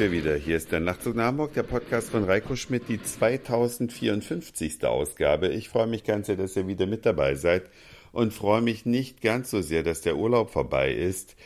wir 0.00 0.12
wieder. 0.12 0.34
Hier 0.34 0.56
ist 0.56 0.72
der 0.72 0.80
Nachtzug 0.80 1.14
nach 1.14 1.26
Hamburg, 1.26 1.52
der 1.52 1.62
Podcast 1.62 2.08
von 2.08 2.24
Reiko 2.24 2.56
Schmidt, 2.56 2.88
die 2.88 3.02
2054. 3.02 4.82
Ausgabe. 4.86 5.48
Ich 5.48 5.68
freue 5.68 5.88
mich 5.88 6.04
ganz 6.04 6.26
sehr, 6.26 6.36
dass 6.36 6.56
ihr 6.56 6.66
wieder 6.66 6.86
mit 6.86 7.04
dabei 7.04 7.34
seid 7.34 7.64
und 8.10 8.32
freue 8.32 8.62
mich 8.62 8.86
nicht 8.86 9.20
ganz 9.20 9.50
so 9.50 9.60
sehr, 9.60 9.82
dass 9.82 10.00
der 10.00 10.16
Urlaub 10.16 10.52
vorbei 10.52 10.90
ist. 10.90 11.36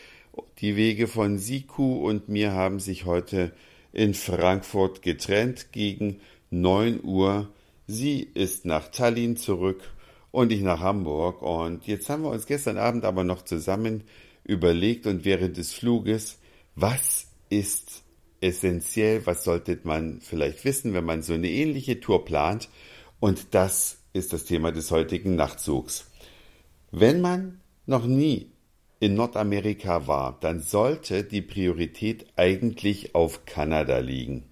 Die 0.59 0.77
Wege 0.77 1.09
von 1.09 1.39
Siku 1.39 2.07
und 2.07 2.29
mir 2.29 2.53
haben 2.53 2.79
sich 2.79 3.07
heute 3.07 3.51
in 3.93 4.15
Frankfurt 4.15 5.03
getrennt 5.03 5.73
gegen 5.73 6.21
9 6.51 7.03
Uhr. 7.03 7.49
Sie 7.89 8.23
ist 8.23 8.67
nach 8.67 8.87
Tallinn 8.87 9.37
zurück 9.37 9.83
und 10.31 10.53
ich 10.53 10.61
nach 10.61 10.79
Hamburg. 10.79 11.43
Und 11.43 11.89
jetzt 11.89 12.09
haben 12.09 12.23
wir 12.23 12.31
uns 12.31 12.47
gestern 12.47 12.79
Abend 12.79 13.05
aber 13.05 13.25
noch 13.25 13.43
zusammen 13.43 14.05
überlegt 14.45 15.09
und 15.09 15.25
während 15.25 15.57
des 15.57 15.73
Fluges, 15.73 16.39
was 16.77 17.27
ist 17.51 18.04
essentiell, 18.45 19.27
was 19.27 19.43
sollte 19.43 19.79
man 19.85 20.21
vielleicht 20.21 20.65
wissen, 20.65 20.93
wenn 20.93 21.05
man 21.05 21.23
so 21.23 21.33
eine 21.33 21.49
ähnliche 21.49 21.99
Tour 22.01 22.25
plant. 22.25 22.69
Und 23.19 23.55
das 23.55 23.99
ist 24.13 24.33
das 24.35 24.45
Thema 24.45 24.71
des 24.71 24.91
heutigen 24.91 25.35
Nachtzugs. 25.35 26.11
Wenn 26.91 27.23
man 27.23 27.61
noch 27.87 28.07
nie 28.07 28.51
in 29.01 29.15
Nordamerika 29.15 30.07
war, 30.07 30.39
dann 30.41 30.61
sollte 30.61 31.25
die 31.25 31.43
Priorität 31.43 32.27
eigentlich 32.37 33.15
auf 33.15 33.47
Kanada 33.47 33.99
liegen. 33.99 34.45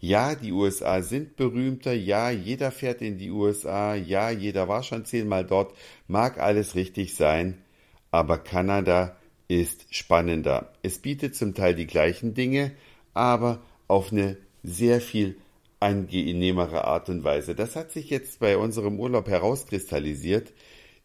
Ja, 0.00 0.34
die 0.34 0.52
USA 0.52 1.02
sind 1.02 1.36
berühmter, 1.36 1.92
ja, 1.94 2.30
jeder 2.30 2.70
fährt 2.70 3.00
in 3.00 3.16
die 3.16 3.30
USA, 3.30 3.94
ja, 3.94 4.30
jeder 4.30 4.68
war 4.68 4.82
schon 4.82 5.04
zehnmal 5.04 5.46
dort, 5.46 5.74
mag 6.08 6.38
alles 6.38 6.74
richtig 6.74 7.14
sein, 7.14 7.62
aber 8.10 8.38
Kanada 8.38 9.16
ist 9.48 9.86
spannender. 9.94 10.72
Es 10.82 10.98
bietet 10.98 11.36
zum 11.36 11.54
Teil 11.54 11.74
die 11.74 11.86
gleichen 11.86 12.34
Dinge, 12.34 12.72
aber 13.14 13.62
auf 13.88 14.12
eine 14.12 14.36
sehr 14.62 15.00
viel 15.00 15.36
angenehmere 15.80 16.84
Art 16.84 17.08
und 17.08 17.24
Weise. 17.24 17.54
Das 17.54 17.76
hat 17.76 17.92
sich 17.92 18.10
jetzt 18.10 18.40
bei 18.40 18.56
unserem 18.56 18.98
Urlaub 18.98 19.28
herauskristallisiert. 19.28 20.52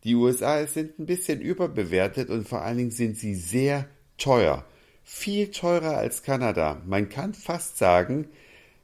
Die 0.04 0.16
USA 0.16 0.66
sind 0.66 0.98
ein 1.00 1.06
bisschen 1.06 1.42
überbewertet 1.42 2.30
und 2.30 2.48
vor 2.48 2.62
allen 2.62 2.78
Dingen 2.78 2.92
sind 2.92 3.18
sie 3.18 3.36
sehr 3.36 3.88
teuer. 4.18 4.66
Viel 5.04 5.52
teurer 5.52 5.98
als 5.98 6.24
Kanada. 6.24 6.82
Man 6.86 7.10
kann 7.10 7.34
fast 7.34 7.78
sagen, 7.78 8.30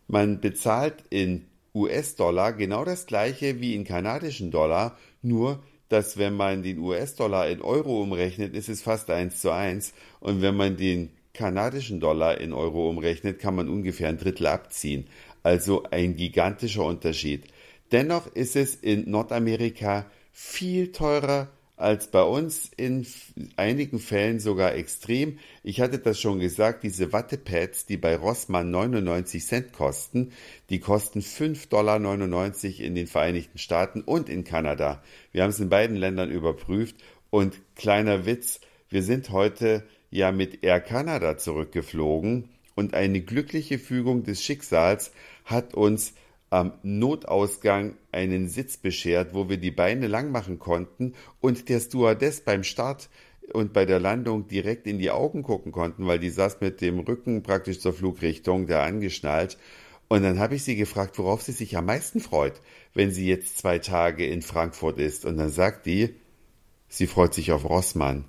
man 0.07 0.41
bezahlt 0.41 1.03
in 1.09 1.45
US-Dollar 1.73 2.53
genau 2.53 2.83
das 2.83 3.05
gleiche 3.05 3.59
wie 3.59 3.75
in 3.75 3.83
kanadischen 3.85 4.51
Dollar, 4.51 4.97
nur 5.21 5.63
dass 5.89 6.17
wenn 6.17 6.35
man 6.35 6.63
den 6.63 6.79
US-Dollar 6.79 7.47
in 7.47 7.61
Euro 7.61 8.01
umrechnet, 8.01 8.55
ist 8.55 8.69
es 8.69 8.81
fast 8.81 9.09
eins 9.09 9.39
zu 9.39 9.51
eins. 9.51 9.93
Und 10.19 10.41
wenn 10.41 10.55
man 10.55 10.77
den 10.77 11.11
kanadischen 11.35 11.99
Dollar 11.99 12.39
in 12.39 12.53
Euro 12.53 12.89
umrechnet, 12.89 13.39
kann 13.39 13.55
man 13.55 13.69
ungefähr 13.69 14.09
ein 14.09 14.17
Drittel 14.17 14.47
abziehen. 14.47 15.05
Also 15.43 15.83
ein 15.91 16.15
gigantischer 16.15 16.83
Unterschied. 16.83 17.43
Dennoch 17.91 18.25
ist 18.33 18.55
es 18.55 18.73
in 18.73 19.09
Nordamerika 19.11 20.07
viel 20.31 20.91
teurer 20.91 21.49
als 21.77 22.07
bei 22.07 22.23
uns 22.23 22.71
in 22.77 23.05
einigen 23.57 23.99
Fällen 23.99 24.39
sogar 24.39 24.75
extrem. 24.75 25.39
Ich 25.61 25.81
hatte 25.81 25.99
das 25.99 26.19
schon 26.19 26.39
gesagt, 26.39 26.83
diese 26.83 27.11
Wattepads, 27.11 27.85
die 27.85 27.97
bei 27.97 28.15
Rossmann 28.15 28.71
99 28.71 29.45
Cent 29.45 29.73
kosten, 29.73 30.31
die 30.69 30.79
kosten 30.79 31.19
5,99 31.19 31.67
Dollar 31.69 32.85
in 32.85 32.95
den 32.95 33.07
Vereinigten 33.07 33.57
Staaten 33.57 34.01
und 34.01 34.29
in 34.29 34.45
Kanada. 34.45 35.03
Wir 35.31 35.43
haben 35.43 35.49
es 35.49 35.59
in 35.59 35.69
beiden 35.69 35.97
Ländern 35.97 36.31
überprüft 36.31 36.95
und 37.29 37.59
kleiner 37.75 38.25
Witz, 38.25 38.61
wir 38.89 39.03
sind 39.03 39.31
heute 39.31 39.83
ja 40.09 40.31
mit 40.31 40.63
Air 40.63 40.81
Canada 40.81 41.37
zurückgeflogen 41.37 42.49
und 42.75 42.93
eine 42.93 43.21
glückliche 43.21 43.79
Fügung 43.79 44.23
des 44.23 44.43
Schicksals 44.43 45.11
hat 45.45 45.73
uns 45.73 46.13
am 46.49 46.73
Notausgang 46.83 47.95
einen 48.11 48.47
Sitz 48.47 48.77
beschert, 48.77 49.33
wo 49.33 49.49
wir 49.49 49.57
die 49.57 49.71
Beine 49.71 50.07
lang 50.07 50.31
machen 50.31 50.59
konnten 50.59 51.13
und 51.41 51.69
der 51.69 51.79
Stewardess 51.79 52.41
beim 52.41 52.63
Start 52.63 53.09
und 53.53 53.73
bei 53.73 53.85
der 53.85 53.99
Landung 53.99 54.47
direkt 54.47 54.87
in 54.87 54.97
die 54.97 55.11
Augen 55.11 55.43
gucken 55.43 55.71
konnten, 55.71 56.07
weil 56.07 56.19
die 56.19 56.29
saß 56.29 56.61
mit 56.61 56.81
dem 56.81 56.99
Rücken 56.99 57.43
praktisch 57.43 57.79
zur 57.79 57.93
Flugrichtung 57.93 58.67
da 58.67 58.83
angeschnallt. 58.83 59.57
Und 60.07 60.23
dann 60.23 60.39
habe 60.39 60.55
ich 60.55 60.63
sie 60.63 60.75
gefragt, 60.75 61.17
worauf 61.17 61.41
sie 61.41 61.51
sich 61.51 61.77
am 61.77 61.85
meisten 61.85 62.19
freut, 62.19 62.61
wenn 62.93 63.11
sie 63.11 63.27
jetzt 63.27 63.57
zwei 63.57 63.79
Tage 63.79 64.25
in 64.25 64.41
Frankfurt 64.41 64.99
ist. 64.99 65.25
Und 65.25 65.37
dann 65.37 65.49
sagt 65.49 65.85
die, 65.85 66.15
sie 66.87 67.07
freut 67.07 67.33
sich 67.33 67.51
auf 67.51 67.67
Rossmann. 67.67 68.25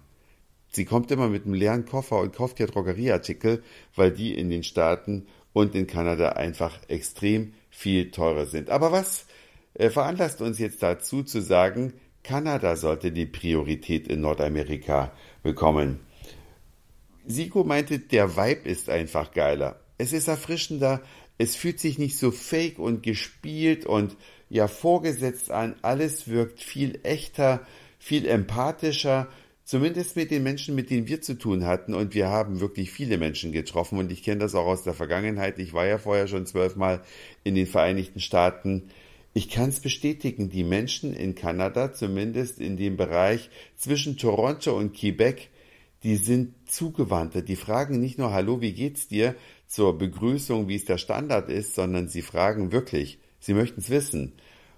Sie 0.76 0.84
kommt 0.84 1.10
immer 1.10 1.30
mit 1.30 1.46
einem 1.46 1.54
leeren 1.54 1.86
Koffer 1.86 2.20
und 2.20 2.34
kauft 2.34 2.60
ja 2.60 2.66
Drogerieartikel, 2.66 3.62
weil 3.94 4.10
die 4.10 4.34
in 4.34 4.50
den 4.50 4.62
Staaten 4.62 5.26
und 5.54 5.74
in 5.74 5.86
Kanada 5.86 6.32
einfach 6.32 6.78
extrem 6.88 7.54
viel 7.70 8.10
teurer 8.10 8.44
sind. 8.44 8.68
Aber 8.68 8.92
was 8.92 9.24
äh, 9.72 9.88
veranlasst 9.88 10.42
uns 10.42 10.58
jetzt 10.58 10.82
dazu 10.82 11.22
zu 11.22 11.40
sagen, 11.40 11.94
Kanada 12.22 12.76
sollte 12.76 13.10
die 13.10 13.24
Priorität 13.24 14.06
in 14.06 14.20
Nordamerika 14.20 15.12
bekommen? 15.42 16.00
Siko 17.24 17.64
meinte, 17.64 17.98
der 17.98 18.36
Vibe 18.36 18.68
ist 18.68 18.90
einfach 18.90 19.32
geiler. 19.32 19.80
Es 19.96 20.12
ist 20.12 20.28
erfrischender, 20.28 21.00
es 21.38 21.56
fühlt 21.56 21.80
sich 21.80 21.98
nicht 21.98 22.18
so 22.18 22.30
fake 22.30 22.78
und 22.78 23.02
gespielt 23.02 23.86
und 23.86 24.14
ja 24.50 24.68
vorgesetzt 24.68 25.50
an. 25.50 25.74
Alles 25.80 26.28
wirkt 26.28 26.60
viel 26.60 27.00
echter, 27.02 27.66
viel 27.98 28.26
empathischer 28.26 29.28
Zumindest 29.66 30.14
mit 30.14 30.30
den 30.30 30.44
Menschen, 30.44 30.76
mit 30.76 30.90
denen 30.90 31.08
wir 31.08 31.20
zu 31.20 31.36
tun 31.36 31.66
hatten. 31.66 31.92
Und 31.92 32.14
wir 32.14 32.28
haben 32.28 32.60
wirklich 32.60 32.92
viele 32.92 33.18
Menschen 33.18 33.50
getroffen. 33.50 33.98
Und 33.98 34.12
ich 34.12 34.22
kenne 34.22 34.38
das 34.38 34.54
auch 34.54 34.66
aus 34.66 34.84
der 34.84 34.94
Vergangenheit. 34.94 35.58
Ich 35.58 35.72
war 35.72 35.84
ja 35.84 35.98
vorher 35.98 36.28
schon 36.28 36.46
zwölfmal 36.46 37.02
in 37.42 37.56
den 37.56 37.66
Vereinigten 37.66 38.20
Staaten. 38.20 38.90
Ich 39.34 39.50
kann 39.50 39.70
es 39.70 39.80
bestätigen, 39.80 40.50
die 40.50 40.62
Menschen 40.62 41.12
in 41.12 41.34
Kanada, 41.34 41.92
zumindest 41.92 42.60
in 42.60 42.76
dem 42.76 42.96
Bereich 42.96 43.50
zwischen 43.76 44.16
Toronto 44.16 44.78
und 44.78 44.96
Quebec, 44.96 45.50
die 46.04 46.14
sind 46.14 46.54
zugewandter. 46.70 47.42
Die 47.42 47.56
fragen 47.56 47.98
nicht 47.98 48.18
nur 48.18 48.32
Hallo, 48.32 48.60
wie 48.60 48.72
geht's 48.72 49.08
dir 49.08 49.34
zur 49.66 49.98
Begrüßung, 49.98 50.68
wie 50.68 50.76
es 50.76 50.84
der 50.84 50.98
Standard 50.98 51.50
ist, 51.50 51.74
sondern 51.74 52.06
sie 52.06 52.22
fragen 52.22 52.70
wirklich, 52.70 53.18
sie 53.40 53.52
möchten 53.52 53.80
es 53.80 53.90
wissen. 53.90 54.34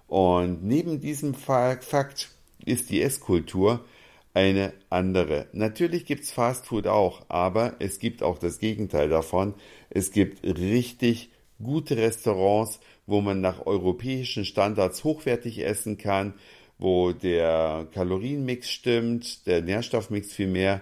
Und 0.07 0.63
neben 0.63 0.99
diesem 0.99 1.35
Fakt 1.35 2.31
ist 2.65 2.89
die 2.89 3.03
Esskultur 3.03 3.85
eine 4.33 4.73
andere. 4.89 5.47
Natürlich 5.53 6.05
gibt's 6.05 6.31
Fastfood 6.31 6.87
auch, 6.87 7.25
aber 7.29 7.75
es 7.79 7.99
gibt 7.99 8.23
auch 8.23 8.37
das 8.37 8.59
Gegenteil 8.59 9.09
davon. 9.09 9.53
Es 9.89 10.11
gibt 10.11 10.43
richtig 10.43 11.31
gute 11.61 11.97
Restaurants, 11.97 12.79
wo 13.05 13.21
man 13.21 13.41
nach 13.41 13.65
europäischen 13.65 14.45
Standards 14.45 15.03
hochwertig 15.03 15.65
essen 15.65 15.97
kann, 15.97 16.33
wo 16.77 17.11
der 17.11 17.87
Kalorienmix 17.91 18.69
stimmt, 18.69 19.45
der 19.47 19.61
Nährstoffmix 19.61 20.33
vielmehr 20.33 20.81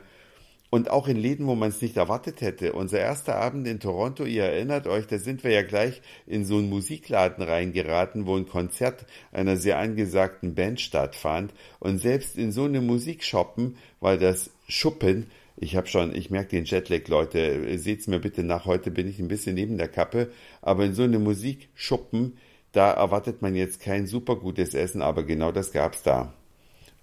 und 0.70 0.90
auch 0.90 1.08
in 1.08 1.18
Läden, 1.18 1.48
wo 1.48 1.56
man 1.56 1.70
es 1.70 1.82
nicht 1.82 1.98
erwartet 1.98 2.42
hätte. 2.42 2.74
Unser 2.74 3.00
erster 3.00 3.36
Abend 3.36 3.68
in 3.68 3.80
Toronto, 3.80 4.26
ihr 4.26 4.44
erinnert 4.44 4.88
euch, 4.88 5.08
da 5.08 5.18
sind 5.18 5.44
wir 5.44 5.52
ja 5.52 5.62
gleich 5.62 6.02
in 6.26 6.44
so 6.46 6.58
einen 6.58 6.70
Musikladen 6.70 7.44
reingeraten, 7.44 8.26
wo 8.26 8.36
ein 8.36 8.48
Konzert 8.48 9.06
einer 9.32 9.58
sehr 9.58 9.80
angesagten 9.80 10.56
Band 10.56 10.82
stattfand. 10.82 11.54
Und 11.80 12.00
selbst 12.00 12.38
in 12.38 12.52
so 12.52 12.66
einem 12.66 12.86
Musikshoppen 12.86 13.78
war 14.02 14.18
das 14.18 14.50
Schuppen, 14.68 15.28
ich 15.60 15.76
habe 15.76 15.88
schon, 15.88 16.16
ich 16.16 16.30
merke 16.30 16.52
den 16.52 16.66
Jetlag, 16.66 17.08
Leute, 17.08 17.80
seht's 17.80 18.06
mir 18.06 18.20
bitte 18.20 18.44
nach, 18.44 18.66
heute 18.66 18.92
bin 18.92 19.10
ich 19.10 19.18
ein 19.18 19.28
bisschen 19.28 19.56
neben 19.56 19.80
der 19.80 19.88
Kappe, 19.88 20.32
aber 20.62 20.86
in 20.86 20.94
so 20.94 21.02
einem 21.02 21.24
Musikschuppen, 21.24 22.38
da 22.74 22.92
erwartet 22.92 23.42
man 23.42 23.56
jetzt 23.56 23.80
kein 23.80 24.06
super 24.06 24.36
gutes 24.36 24.76
Essen, 24.76 25.02
aber 25.02 25.24
genau 25.24 25.52
das 25.52 25.72
gab's 25.72 26.04
da. 26.04 26.32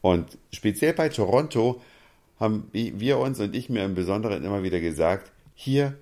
Und 0.02 0.38
speziell 0.52 0.92
bei 0.92 1.08
Toronto 1.08 1.80
haben 2.38 2.68
wir 2.72 3.18
uns 3.18 3.40
und 3.40 3.54
ich 3.54 3.68
mir 3.68 3.84
im 3.84 3.94
Besonderen 3.94 4.44
immer 4.44 4.62
wieder 4.62 4.80
gesagt, 4.80 5.32
hier 5.54 5.96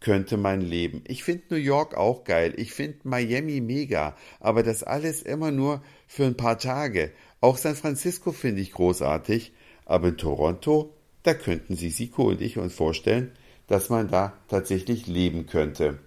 könnte 0.00 0.36
man 0.36 0.60
leben. 0.60 1.02
Ich 1.06 1.24
finde 1.24 1.44
New 1.50 1.56
York 1.56 1.96
auch 1.96 2.24
geil, 2.24 2.54
ich 2.56 2.72
finde 2.72 2.98
Miami 3.04 3.60
mega, 3.60 4.16
aber 4.40 4.62
das 4.62 4.82
alles 4.82 5.22
immer 5.22 5.50
nur 5.50 5.82
für 6.06 6.24
ein 6.24 6.36
paar 6.36 6.58
Tage. 6.58 7.10
Auch 7.40 7.56
San 7.56 7.74
Francisco 7.74 8.32
finde 8.32 8.60
ich 8.60 8.72
großartig, 8.72 9.52
aber 9.84 10.08
in 10.08 10.16
Toronto, 10.16 10.94
da 11.22 11.34
könnten 11.34 11.76
sich 11.76 11.96
Siko 11.96 12.28
und 12.28 12.40
ich 12.40 12.58
uns 12.58 12.74
vorstellen, 12.74 13.32
dass 13.66 13.90
man 13.90 14.08
da 14.08 14.34
tatsächlich 14.48 15.06
leben 15.06 15.46
könnte. 15.46 15.98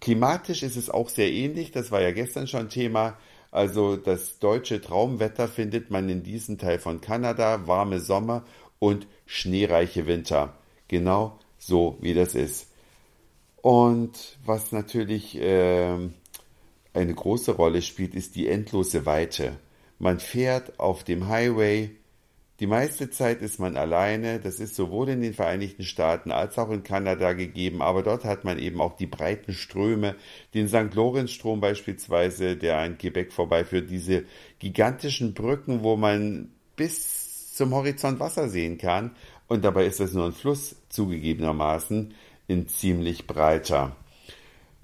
Klimatisch 0.00 0.62
ist 0.62 0.76
es 0.76 0.90
auch 0.90 1.08
sehr 1.08 1.30
ähnlich, 1.30 1.70
das 1.70 1.90
war 1.90 2.00
ja 2.00 2.12
gestern 2.12 2.46
schon 2.46 2.68
Thema. 2.68 3.16
Also 3.50 3.96
das 3.96 4.38
deutsche 4.38 4.80
Traumwetter 4.80 5.48
findet 5.48 5.90
man 5.90 6.08
in 6.08 6.22
diesem 6.22 6.58
Teil 6.58 6.78
von 6.78 7.00
Kanada, 7.00 7.66
warme 7.66 7.98
Sommer 7.98 8.44
und 8.78 9.06
schneereiche 9.26 10.06
Winter. 10.06 10.54
Genau 10.88 11.38
so, 11.58 11.98
wie 12.00 12.14
das 12.14 12.34
ist. 12.34 12.70
Und 13.60 14.38
was 14.44 14.72
natürlich 14.72 15.36
äh, 15.40 15.98
eine 16.94 17.14
große 17.14 17.52
Rolle 17.52 17.82
spielt, 17.82 18.14
ist 18.14 18.36
die 18.36 18.48
endlose 18.48 19.04
Weite. 19.06 19.58
Man 19.98 20.20
fährt 20.20 20.78
auf 20.78 21.04
dem 21.04 21.28
Highway 21.28 21.90
Die 22.60 22.66
meiste 22.66 23.08
Zeit 23.10 23.40
ist 23.40 23.60
man 23.60 23.76
alleine. 23.76 24.40
Das 24.40 24.58
ist 24.58 24.74
sowohl 24.74 25.10
in 25.10 25.20
den 25.20 25.34
Vereinigten 25.34 25.84
Staaten 25.84 26.32
als 26.32 26.58
auch 26.58 26.70
in 26.70 26.82
Kanada 26.82 27.32
gegeben. 27.32 27.82
Aber 27.82 28.02
dort 28.02 28.24
hat 28.24 28.44
man 28.44 28.58
eben 28.58 28.80
auch 28.80 28.96
die 28.96 29.06
breiten 29.06 29.52
Ströme, 29.52 30.16
den 30.54 30.68
St. 30.68 30.92
Lorenz-Strom 30.94 31.60
beispielsweise, 31.60 32.56
der 32.56 32.78
an 32.78 32.98
Quebec 32.98 33.32
vorbeiführt, 33.32 33.90
diese 33.90 34.24
gigantischen 34.58 35.34
Brücken, 35.34 35.84
wo 35.84 35.96
man 35.96 36.50
bis 36.74 37.27
zum 37.58 37.74
Horizont 37.74 38.20
Wasser 38.20 38.48
sehen 38.48 38.78
kann. 38.78 39.10
Und 39.48 39.64
dabei 39.64 39.86
ist 39.86 40.00
das 40.00 40.12
nur 40.14 40.26
ein 40.26 40.32
Fluss 40.32 40.76
zugegebenermaßen 40.88 42.14
in 42.46 42.68
ziemlich 42.68 43.26
breiter. 43.26 43.96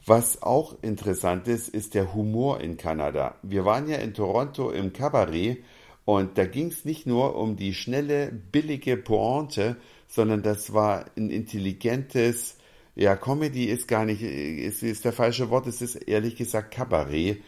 Was 0.06 0.42
auch 0.42 0.76
interessant 0.82 1.48
ist, 1.48 1.68
ist 1.68 1.94
der 1.94 2.12
Humor 2.14 2.60
in 2.60 2.76
Kanada. 2.76 3.36
Wir 3.42 3.64
waren 3.64 3.88
ja 3.88 3.96
in 3.96 4.12
Toronto 4.12 4.70
im 4.70 4.92
Cabaret 4.92 5.64
und 6.04 6.36
da 6.36 6.44
ging 6.44 6.66
es 6.66 6.84
nicht 6.84 7.06
nur 7.06 7.36
um 7.36 7.56
die 7.56 7.72
schnelle, 7.72 8.30
billige 8.30 8.98
Pointe, 8.98 9.76
sondern 10.06 10.42
das 10.42 10.74
war 10.74 11.06
ein 11.16 11.30
intelligentes, 11.30 12.58
ja, 12.94 13.16
Comedy 13.16 13.64
ist 13.64 13.88
gar 13.88 14.04
nicht, 14.04 14.20
ist, 14.20 14.82
ist 14.82 15.06
der 15.06 15.14
falsche 15.14 15.48
Wort, 15.48 15.66
es 15.66 15.80
ist 15.80 15.94
ehrlich 15.94 16.36
gesagt 16.36 16.74
Cabaret 16.74 17.38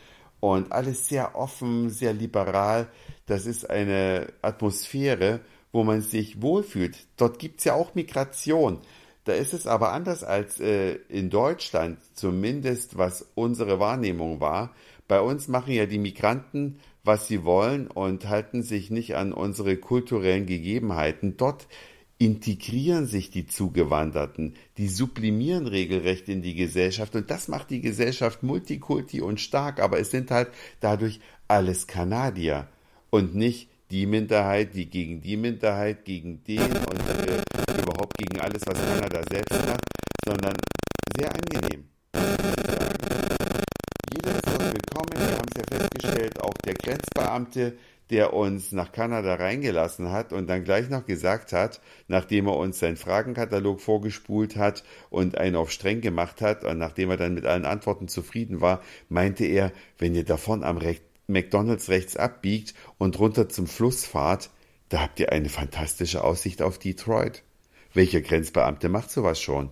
und 0.41 0.73
alles 0.73 1.09
sehr 1.09 1.35
offen, 1.37 1.91
sehr 1.91 2.13
liberal. 2.13 2.89
Das 3.27 3.47
ist 3.47 3.69
eine 3.69 4.29
Atmosphäre, 4.43 5.41
wo 5.73 5.85
man 5.85 6.03
sich 6.03 6.41
wohlfühlt. 6.43 6.97
Dort 7.17 7.39
gibt 7.39 7.59
es 7.59 7.65
ja 7.65 7.75
auch 7.75 7.95
Migration. 7.95 8.79
Da 9.25 9.33
ist 9.33 9.53
es 9.53 9.67
aber 9.67 9.93
anders 9.93 10.23
als 10.23 10.61
äh, 10.61 10.99
in 11.09 11.31
Deutschland, 11.31 11.99
zumindest 12.15 12.97
was 12.97 13.27
unsere 13.35 13.81
Wahrnehmung 13.81 14.41
war. 14.41 14.73
Bei 15.09 15.21
uns 15.21 15.49
machen 15.49 15.73
ja 15.73 15.87
die 15.87 15.99
Migranten, 15.99 16.79
was 17.03 17.27
sie 17.27 17.45
wollen 17.45 17.89
und 17.89 18.29
halten 18.29 18.63
sich 18.63 18.91
nicht 18.91 19.17
an 19.17 19.33
unsere 19.33 19.77
kulturellen 19.77 20.47
Gegebenheiten. 20.47 21.37
Dort 21.37 21.67
integrieren 22.19 23.07
sich 23.07 23.31
die 23.31 23.47
Zugewanderten, 23.47 24.55
die 24.79 24.89
sublimieren 24.89 25.67
regelrecht 25.67 26.29
in 26.29 26.41
die 26.41 26.55
Gesellschaft 26.55 27.15
und 27.15 27.31
das 27.31 27.49
macht 27.49 27.71
die 27.71 27.83
Gesellschaft 27.83 28.43
multikulti 28.43 29.21
und 29.21 29.41
stark, 29.41 29.81
aber 29.81 29.99
es 29.99 30.11
sind 30.11 30.31
halt 30.31 30.49
dadurch 30.81 31.21
alles 31.47 31.87
Kanadier 31.87 32.69
und 33.11 33.35
nicht 33.35 33.69
die 33.91 34.07
Minderheit, 34.07 34.75
die 34.75 34.87
gegen 34.87 35.21
die 35.21 35.37
Minderheit, 35.37 36.05
gegen 36.05 36.43
den 36.45 36.61
und 36.61 37.01
äh, 37.01 37.83
überhaupt 37.83 38.17
gegen 38.17 38.41
alles, 38.41 38.63
was 38.67 38.79
Kanada 38.79 39.23
selbst 39.31 39.67
macht, 39.67 39.85
sondern 40.25 40.55
sehr 41.17 41.33
angenehm. 41.33 41.85
Jeder 44.13 44.33
ist 44.33 44.47
dort 44.47 44.65
willkommen. 44.65 45.13
Wir 45.13 45.37
haben 45.37 45.49
es 45.55 45.61
ja 45.61 45.79
festgestellt, 45.79 46.41
auch 46.41 46.55
der 46.65 46.75
Grenzbeamte, 46.75 47.77
der 48.11 48.33
uns 48.33 48.73
nach 48.73 48.93
Kanada 48.93 49.35
reingelassen 49.35 50.13
hat 50.13 50.33
und 50.33 50.47
dann 50.47 50.65
gleich 50.65 50.89
noch 50.89 51.07
gesagt 51.07 51.53
hat, 51.53 51.81
nachdem 52.09 52.47
er 52.47 52.57
uns 52.57 52.79
seinen 52.79 52.97
Fragenkatalog 52.97 53.81
vorgespult 53.81 54.57
hat 54.57 54.85
und 55.11 55.39
einen 55.39 55.57
auf 55.57 55.73
streng 55.73 56.01
gemacht 56.01 56.41
hat 56.41 56.65
und 56.65 56.79
nachdem 56.79 57.11
er 57.11 57.17
dann 57.17 57.35
mit 57.35 57.47
allen 57.47 57.65
Antworten 57.65 58.09
zufrieden 58.09 58.61
war, 58.61 58.81
meinte 59.09 59.45
er, 59.45 59.73
wenn 59.99 60.15
ihr 60.15 60.25
davon 60.25 60.63
am 60.63 60.79
Recht 60.79 61.03
McDonalds 61.27 61.89
rechts 61.89 62.17
abbiegt 62.17 62.75
und 62.99 63.19
runter 63.19 63.49
zum 63.49 63.67
Fluss 63.67 64.07
fahrt, 64.07 64.51
da 64.89 65.01
habt 65.01 65.19
ihr 65.19 65.33
eine 65.33 65.49
fantastische 65.49 66.23
Aussicht 66.23 66.63
auf 66.63 66.79
Detroit. 66.79 67.43
Welcher 67.93 68.21
Grenzbeamte 68.21 68.89
macht 68.89 69.11
sowas 69.11 69.41
schon? 69.41 69.71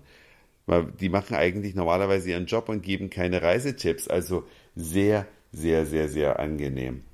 Die 0.98 1.08
machen 1.10 1.36
eigentlich 1.36 1.74
normalerweise 1.74 2.30
ihren 2.30 2.46
Job 2.46 2.68
und 2.68 2.82
geben 2.82 3.10
keine 3.10 3.42
Reisetipps, 3.42 4.08
also 4.08 4.44
sehr, 4.74 5.26
sehr, 5.52 5.86
sehr, 5.86 6.08
sehr 6.08 6.40
angenehm. 6.40 7.04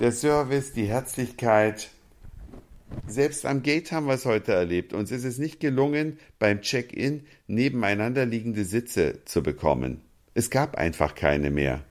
Der 0.00 0.12
Service, 0.12 0.72
die 0.72 0.86
Herzlichkeit, 0.86 1.90
selbst 3.06 3.46
am 3.46 3.62
Gate 3.62 3.92
haben 3.92 4.06
wir 4.06 4.14
es 4.14 4.26
heute 4.26 4.52
erlebt. 4.52 4.92
Uns 4.92 5.10
ist 5.10 5.24
es 5.24 5.38
nicht 5.38 5.60
gelungen, 5.60 6.18
beim 6.38 6.60
Check-in 6.60 7.24
nebeneinander 7.46 8.26
liegende 8.26 8.64
Sitze 8.64 9.24
zu 9.24 9.42
bekommen. 9.42 10.00
Es 10.34 10.50
gab 10.50 10.76
einfach 10.76 11.14
keine 11.14 11.50
mehr. 11.50 11.84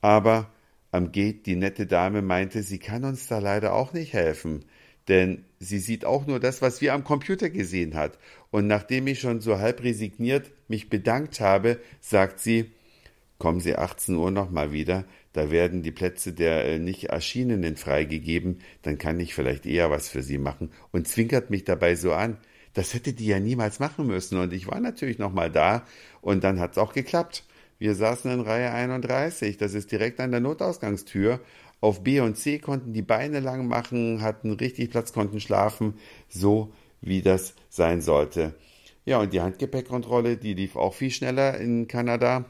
Aber 0.00 0.50
am 0.92 1.12
Gate 1.12 1.46
die 1.46 1.56
nette 1.56 1.86
Dame 1.86 2.22
meinte, 2.22 2.62
sie 2.62 2.78
kann 2.78 3.04
uns 3.04 3.26
da 3.26 3.38
leider 3.38 3.74
auch 3.74 3.92
nicht 3.92 4.12
helfen, 4.12 4.64
denn 5.08 5.44
sie 5.58 5.78
sieht 5.78 6.04
auch 6.04 6.26
nur 6.26 6.40
das, 6.40 6.62
was 6.62 6.80
wir 6.80 6.94
am 6.94 7.04
Computer 7.04 7.50
gesehen 7.50 7.94
hat. 7.94 8.18
Und 8.50 8.66
nachdem 8.66 9.06
ich 9.06 9.20
schon 9.20 9.40
so 9.40 9.58
halb 9.58 9.82
resigniert 9.82 10.50
mich 10.68 10.88
bedankt 10.88 11.40
habe, 11.40 11.78
sagt 12.00 12.40
sie, 12.40 12.72
kommen 13.40 13.58
Sie 13.58 13.74
18 13.74 14.14
Uhr 14.14 14.30
nochmal 14.30 14.70
wieder, 14.70 15.04
da 15.32 15.50
werden 15.50 15.82
die 15.82 15.90
Plätze 15.90 16.32
der 16.32 16.66
äh, 16.66 16.78
nicht 16.78 17.04
Erschienenen 17.04 17.76
freigegeben, 17.76 18.60
dann 18.82 18.98
kann 18.98 19.18
ich 19.18 19.34
vielleicht 19.34 19.66
eher 19.66 19.90
was 19.90 20.08
für 20.08 20.22
Sie 20.22 20.38
machen 20.38 20.70
und 20.92 21.08
zwinkert 21.08 21.50
mich 21.50 21.64
dabei 21.64 21.96
so 21.96 22.12
an. 22.12 22.36
Das 22.74 22.94
hätte 22.94 23.12
die 23.12 23.26
ja 23.26 23.40
niemals 23.40 23.80
machen 23.80 24.06
müssen 24.06 24.38
und 24.38 24.52
ich 24.52 24.68
war 24.68 24.78
natürlich 24.78 25.18
nochmal 25.18 25.50
da 25.50 25.84
und 26.20 26.44
dann 26.44 26.60
hat's 26.60 26.78
auch 26.78 26.92
geklappt. 26.92 27.44
Wir 27.78 27.94
saßen 27.94 28.30
in 28.30 28.40
Reihe 28.40 28.70
31, 28.72 29.56
das 29.56 29.74
ist 29.74 29.90
direkt 29.90 30.20
an 30.20 30.30
der 30.30 30.40
Notausgangstür. 30.40 31.40
Auf 31.80 32.04
B 32.04 32.20
und 32.20 32.36
C 32.36 32.58
konnten 32.58 32.92
die 32.92 33.02
Beine 33.02 33.40
lang 33.40 33.66
machen, 33.66 34.20
hatten 34.20 34.52
richtig 34.52 34.90
Platz, 34.90 35.14
konnten 35.14 35.40
schlafen, 35.40 35.94
so 36.28 36.72
wie 37.00 37.22
das 37.22 37.54
sein 37.70 38.02
sollte. 38.02 38.54
Ja, 39.06 39.18
und 39.18 39.32
die 39.32 39.40
Handgepäckkontrolle, 39.40 40.36
die 40.36 40.52
lief 40.52 40.76
auch 40.76 40.92
viel 40.92 41.10
schneller 41.10 41.58
in 41.58 41.88
Kanada. 41.88 42.44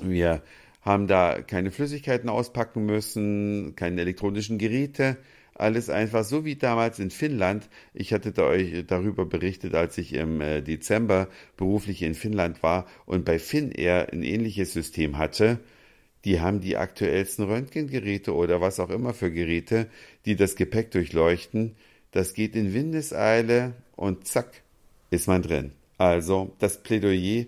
Wir 0.00 0.42
haben 0.82 1.06
da 1.06 1.42
keine 1.42 1.70
Flüssigkeiten 1.70 2.28
auspacken 2.28 2.86
müssen, 2.86 3.74
keine 3.76 4.00
elektronischen 4.00 4.58
Geräte. 4.58 5.16
Alles 5.54 5.90
einfach 5.90 6.24
so 6.24 6.44
wie 6.44 6.54
damals 6.54 7.00
in 7.00 7.10
Finnland. 7.10 7.68
Ich 7.92 8.12
hatte 8.12 8.32
da 8.32 8.44
euch 8.44 8.84
darüber 8.86 9.26
berichtet, 9.26 9.74
als 9.74 9.98
ich 9.98 10.12
im 10.14 10.40
äh, 10.40 10.62
Dezember 10.62 11.28
beruflich 11.56 12.02
in 12.02 12.14
Finnland 12.14 12.62
war 12.62 12.86
und 13.06 13.24
bei 13.24 13.40
Finnair 13.40 14.12
ein 14.12 14.22
ähnliches 14.22 14.72
System 14.72 15.18
hatte. 15.18 15.58
Die 16.24 16.40
haben 16.40 16.60
die 16.60 16.76
aktuellsten 16.76 17.44
Röntgengeräte 17.44 18.34
oder 18.34 18.60
was 18.60 18.78
auch 18.78 18.90
immer 18.90 19.14
für 19.14 19.32
Geräte, 19.32 19.88
die 20.26 20.36
das 20.36 20.54
Gepäck 20.54 20.92
durchleuchten. 20.92 21.74
Das 22.12 22.34
geht 22.34 22.54
in 22.54 22.72
Windeseile 22.72 23.74
und 23.96 24.26
zack, 24.26 24.62
ist 25.10 25.26
man 25.26 25.42
drin. 25.42 25.72
Also 25.96 26.54
das 26.60 26.82
Plädoyer 26.82 27.46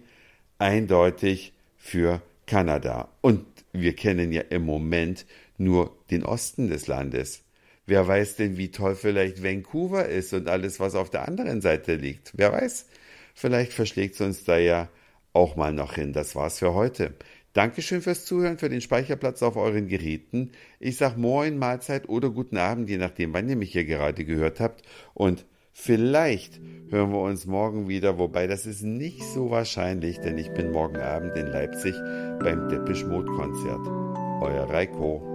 eindeutig 0.59 1.53
für 1.77 2.23
Kanada. 2.51 3.09
Und 3.21 3.47
wir 3.73 3.95
kennen 3.95 4.33
ja 4.33 4.43
im 4.43 4.63
Moment 4.63 5.25
nur 5.57 5.97
den 6.11 6.25
Osten 6.25 6.69
des 6.69 6.89
Landes. 6.89 7.45
Wer 7.87 8.09
weiß 8.09 8.37
denn, 8.37 8.57
wie 8.57 8.73
toll 8.73 8.97
vielleicht 8.97 9.43
Vancouver 9.43 10.07
ist 10.07 10.33
und 10.33 10.49
alles, 10.49 10.81
was 10.81 10.97
auf 10.97 11.11
der 11.11 11.29
anderen 11.29 11.61
Seite 11.61 11.95
liegt. 11.95 12.33
Wer 12.35 12.53
weiß, 12.53 12.87
vielleicht 13.35 13.73
verschlägt 13.73 14.17
es 14.17 14.21
uns 14.21 14.43
da 14.45 14.59
ja 14.59 14.89
auch 15.33 15.55
mal 15.55 15.73
noch 15.73 15.95
hin. 15.95 16.13
Das 16.13 16.35
war's 16.35 16.59
für 16.59 16.75
heute. 16.75 17.15
Dankeschön 17.53 18.03
fürs 18.03 18.25
Zuhören, 18.25 18.59
für 18.59 18.69
den 18.69 18.81
Speicherplatz 18.81 19.45
auf 19.45 19.57
euren 19.57 19.87
Geräten. 19.87 20.51
Ich 20.81 20.97
sag 20.97 21.17
Moin, 21.17 21.57
Mahlzeit 21.57 22.09
oder 22.09 22.31
guten 22.31 22.57
Abend, 22.57 22.91
je 22.91 22.99
nachdem, 22.99 23.33
wann 23.33 23.49
ihr 23.49 23.57
mich 23.57 23.73
hier 23.73 23.85
gerade 23.85 24.25
gehört 24.25 24.59
habt. 24.59 24.83
Und 25.15 25.47
vielleicht 25.81 26.61
hören 26.91 27.13
wir 27.13 27.21
uns 27.21 27.47
morgen 27.47 27.89
wieder, 27.89 28.19
wobei 28.19 28.47
das 28.47 28.67
ist 28.67 28.83
nicht 28.83 29.23
so 29.25 29.51
wahrscheinlich, 29.51 30.21
denn 30.21 30.37
ich 30.39 30.53
bin 30.53 30.73
morgen 30.73 30.99
Abend 30.99 31.35
in 31.37 31.47
Leipzig 31.47 31.95
beim 32.41 32.69
Deppisch 32.69 33.05
Mode 33.05 33.27
Konzert. 33.33 33.81
Euer 34.43 34.69
Reiko. 34.69 35.27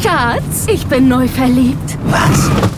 Schatz, 0.00 0.66
ich 0.68 0.86
bin 0.86 1.08
neu 1.08 1.28
verliebt. 1.28 1.98
Was? 2.06 2.77